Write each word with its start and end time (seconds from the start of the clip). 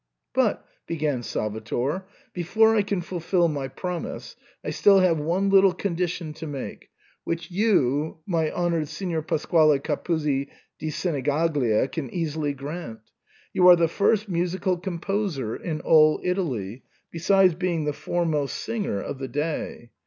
"But," 0.33 0.65
began 0.87 1.21
Salvator, 1.21 2.07
"before 2.33 2.75
I 2.75 2.81
can 2.81 3.01
fulfil 3.01 3.47
my 3.47 3.67
promise, 3.67 4.35
I 4.63 4.71
still 4.71 4.97
have 4.97 5.19
one 5.19 5.51
little 5.51 5.73
condition 5.73 6.33
to 6.33 6.47
make, 6.47 6.89
which 7.23 7.51
you, 7.51 8.17
my 8.25 8.51
honoured 8.51 8.87
Signor 8.87 9.21
Pasquale 9.21 9.77
Capuzzi 9.77 10.47
di 10.79 10.89
Seni 10.89 11.21
gaglia, 11.21 11.87
can 11.87 12.09
easily 12.09 12.53
grant. 12.55 13.11
You 13.53 13.67
are 13.67 13.75
the 13.75 13.87
first 13.87 14.27
musical 14.27 14.75
composer 14.79 15.55
in 15.55 15.81
all 15.81 16.19
Italy, 16.23 16.81
besides 17.11 17.53
being 17.53 17.85
the 17.85 17.93
foremost 17.93 18.57
singer 18.57 18.99
of 18.99 19.19
the 19.19 19.27
day. 19.27 19.91